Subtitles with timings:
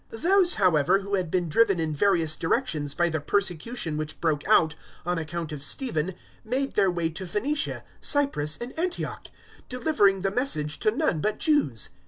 [0.11, 4.43] 011:019 Those, however, who had been driven in various directions by the persecution which broke
[4.47, 4.73] out
[5.05, 9.27] on account of Stephen made their way to Phoenicia, Cyprus and Antioch,
[9.69, 11.91] delivering the Message to none but Jews.